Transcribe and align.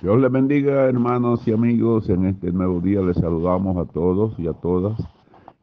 Dios 0.00 0.20
les 0.20 0.30
bendiga, 0.30 0.84
hermanos 0.84 1.48
y 1.48 1.52
amigos. 1.52 2.08
En 2.08 2.24
este 2.26 2.52
nuevo 2.52 2.80
día 2.80 3.02
les 3.02 3.16
saludamos 3.16 3.76
a 3.78 3.84
todos 3.84 4.38
y 4.38 4.46
a 4.46 4.52
todas 4.52 4.96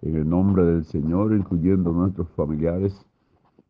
en 0.02 0.18
el 0.18 0.30
nombre 0.30 0.66
del 0.66 0.84
Señor, 0.84 1.34
incluyendo 1.34 1.94
nuestros 1.94 2.28
familiares. 2.32 3.00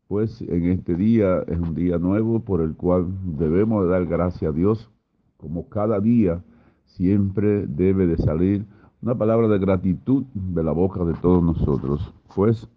Pues 0.07 0.41
en 0.41 0.65
este 0.71 0.95
día 0.95 1.43
es 1.45 1.59
un 1.59 1.75
día 1.75 1.99
nuevo 1.99 2.39
por 2.39 2.61
el 2.61 2.75
cual 2.75 3.05
debemos 3.37 3.87
dar 3.87 4.07
gracias 4.07 4.49
a 4.49 4.55
Dios, 4.55 4.89
como 5.37 5.69
cada 5.69 5.99
día 5.99 6.43
siempre 6.85 7.67
debe 7.67 8.07
de 8.07 8.17
salir 8.17 8.65
una 9.03 9.15
palabra 9.15 9.47
de 9.47 9.59
gratitud 9.59 10.23
de 10.33 10.63
la 10.63 10.71
boca 10.71 11.03
de 11.03 11.13
todos 11.13 11.43
nosotros. 11.43 12.11
Pues 12.35 12.67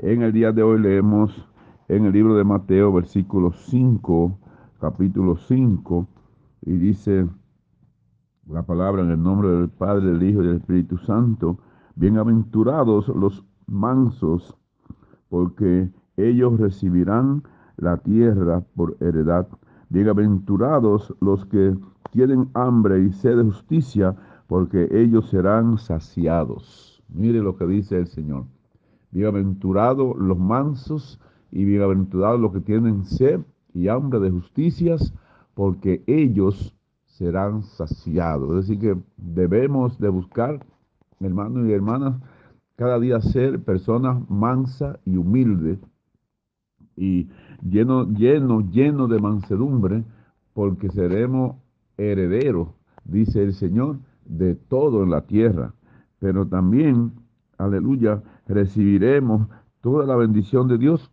en 0.00 0.22
el 0.22 0.32
día 0.32 0.50
de 0.50 0.64
hoy 0.64 0.80
leemos 0.80 1.46
en 1.86 2.06
el 2.06 2.12
libro 2.12 2.34
de 2.34 2.42
Mateo, 2.42 2.92
versículo 2.92 3.52
5, 3.52 4.36
capítulo 4.80 5.36
5 5.36 6.08
y 6.66 6.72
dice 6.72 7.28
la 8.48 8.62
palabra 8.62 9.02
en 9.02 9.10
el 9.10 9.22
nombre 9.22 9.48
del 9.48 9.68
Padre, 9.68 10.06
del 10.06 10.22
Hijo 10.22 10.42
y 10.42 10.46
del 10.46 10.56
Espíritu 10.56 10.98
Santo, 10.98 11.58
bienaventurados 11.96 13.08
los 13.08 13.44
mansos, 13.66 14.56
porque 15.28 15.90
ellos 16.16 16.58
recibirán 16.58 17.42
la 17.76 17.96
tierra 17.98 18.62
por 18.76 18.96
heredad. 19.00 19.48
Bienaventurados 19.88 21.14
los 21.20 21.44
que 21.46 21.76
tienen 22.10 22.48
hambre 22.54 23.02
y 23.02 23.12
sed 23.12 23.36
de 23.36 23.44
justicia, 23.44 24.16
porque 24.46 24.88
ellos 24.90 25.28
serán 25.30 25.78
saciados. 25.78 27.02
Mire 27.08 27.40
lo 27.40 27.56
que 27.56 27.66
dice 27.66 27.98
el 27.98 28.06
Señor. 28.06 28.44
Bienaventurados 29.10 30.16
los 30.16 30.38
mansos 30.38 31.20
y 31.50 31.64
bienaventurados 31.64 32.40
los 32.40 32.52
que 32.52 32.60
tienen 32.60 33.04
sed 33.04 33.40
y 33.72 33.88
hambre 33.88 34.20
de 34.20 34.30
justicias, 34.30 35.14
porque 35.54 36.02
ellos 36.06 36.74
serán 37.06 37.62
saciados. 37.62 38.50
Es 38.50 38.68
decir, 38.68 38.80
que 38.80 39.00
debemos 39.16 39.98
de 39.98 40.08
buscar, 40.08 40.64
hermanos 41.20 41.68
y 41.68 41.72
hermanas, 41.72 42.16
cada 42.76 42.98
día 42.98 43.20
ser 43.20 43.62
personas 43.62 44.28
mansas 44.28 44.98
y 45.04 45.16
humildes 45.16 45.78
y 46.96 47.28
lleno, 47.62 48.08
lleno, 48.08 48.60
lleno 48.60 49.06
de 49.06 49.20
mansedumbre, 49.20 50.04
porque 50.52 50.90
seremos 50.90 51.56
herederos, 51.96 52.68
dice 53.04 53.42
el 53.42 53.54
Señor, 53.54 53.98
de 54.24 54.54
todo 54.54 55.02
en 55.02 55.10
la 55.10 55.22
tierra. 55.22 55.74
Pero 56.18 56.46
también, 56.46 57.12
aleluya, 57.58 58.22
recibiremos 58.46 59.48
toda 59.80 60.06
la 60.06 60.16
bendición 60.16 60.68
de 60.68 60.78
Dios 60.78 61.10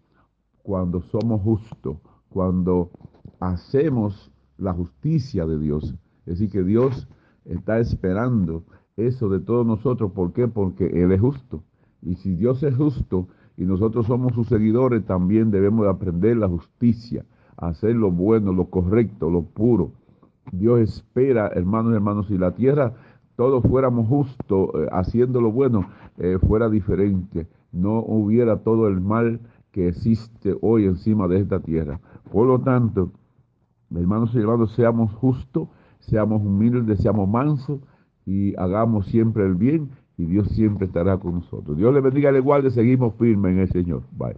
cuando 0.63 1.01
somos 1.01 1.41
justos, 1.41 1.97
cuando 2.29 2.91
hacemos 3.39 4.31
la 4.57 4.73
justicia 4.73 5.45
de 5.45 5.59
Dios. 5.59 5.95
Es 6.25 6.39
decir, 6.39 6.51
que 6.51 6.63
Dios 6.63 7.07
está 7.45 7.79
esperando 7.79 8.63
eso 8.97 9.29
de 9.29 9.39
todos 9.39 9.65
nosotros. 9.65 10.11
¿Por 10.11 10.33
qué? 10.33 10.47
Porque 10.47 10.85
Él 10.87 11.11
es 11.11 11.21
justo. 11.21 11.63
Y 12.01 12.15
si 12.15 12.35
Dios 12.35 12.63
es 12.63 12.75
justo 12.75 13.27
y 13.57 13.65
nosotros 13.65 14.07
somos 14.07 14.33
sus 14.33 14.47
seguidores, 14.47 15.05
también 15.05 15.51
debemos 15.51 15.85
de 15.85 15.91
aprender 15.91 16.37
la 16.37 16.47
justicia, 16.47 17.25
hacer 17.57 17.95
lo 17.95 18.11
bueno, 18.11 18.53
lo 18.53 18.65
correcto, 18.65 19.29
lo 19.29 19.43
puro. 19.43 19.91
Dios 20.51 20.79
espera, 20.79 21.47
hermanos 21.53 21.93
y 21.93 21.95
hermanos, 21.95 22.27
si 22.27 22.37
la 22.37 22.51
tierra 22.51 22.93
todos 23.35 23.63
fuéramos 23.63 24.07
justos, 24.07 24.69
eh, 24.75 24.87
haciendo 24.91 25.41
lo 25.41 25.51
bueno, 25.51 25.87
eh, 26.17 26.37
fuera 26.47 26.69
diferente. 26.69 27.47
No 27.71 27.99
hubiera 27.99 28.57
todo 28.57 28.87
el 28.87 29.01
mal 29.01 29.39
que 29.71 29.87
existe 29.87 30.55
hoy 30.61 30.85
encima 30.85 31.27
de 31.27 31.39
esta 31.39 31.59
tierra. 31.59 31.99
Por 32.31 32.47
lo 32.47 32.59
tanto, 32.59 33.11
hermanos 33.95 34.33
y 34.33 34.39
hermanos, 34.39 34.73
seamos 34.73 35.11
justos, 35.13 35.67
seamos 35.99 36.41
humildes, 36.41 36.99
seamos 36.99 37.27
mansos 37.27 37.79
y 38.25 38.55
hagamos 38.55 39.07
siempre 39.07 39.45
el 39.45 39.55
bien 39.55 39.89
y 40.17 40.25
Dios 40.25 40.47
siempre 40.49 40.87
estará 40.87 41.17
con 41.17 41.35
nosotros. 41.35 41.77
Dios 41.77 41.93
le 41.93 42.01
bendiga, 42.01 42.29
al 42.29 42.37
igual 42.37 42.63
de 42.63 42.71
seguimos 42.71 43.13
firmes 43.15 43.53
en 43.53 43.59
el 43.59 43.69
Señor. 43.69 44.03
Bye. 44.11 44.37